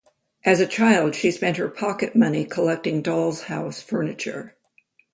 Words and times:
As 0.43 0.59
a 0.59 0.65
child 0.65 1.13
she 1.13 1.29
spent 1.29 1.57
her 1.57 1.69
pocket-money 1.69 2.45
collecting 2.45 3.03
dolls' 3.03 3.43
house 3.43 3.83
furniture. 3.83 4.55